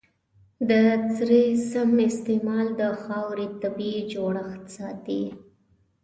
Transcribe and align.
د 0.69 0.71
سرې 1.15 1.43
سم 1.71 1.91
استعمال 2.09 2.67
د 2.81 2.83
خاورې 3.03 3.47
طبیعي 3.61 4.01
جوړښت 4.13 4.63
ساتي. 4.77 5.23